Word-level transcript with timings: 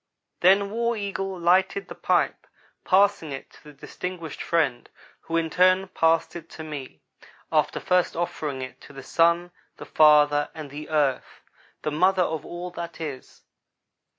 Then 0.39 0.71
War 0.71 0.97
Eagle 0.97 1.39
lighted 1.39 1.87
the 1.87 1.93
pipe, 1.93 2.47
passing 2.83 3.31
it 3.31 3.51
to 3.51 3.63
the 3.65 3.71
distinguished 3.71 4.41
friend, 4.41 4.89
who 5.19 5.37
in 5.37 5.51
turn 5.51 5.89
passed 5.89 6.35
it 6.35 6.49
to 6.57 6.63
me, 6.63 7.01
after 7.51 7.79
first 7.79 8.15
offering 8.15 8.63
it 8.63 8.81
to 8.81 8.93
the 8.93 9.03
Sun, 9.03 9.51
the 9.77 9.85
father, 9.85 10.49
and 10.55 10.71
the 10.71 10.89
Earth, 10.89 11.43
the 11.83 11.91
mother 11.91 12.23
of 12.23 12.43
all 12.47 12.71
that 12.71 12.99
is. 12.99 13.43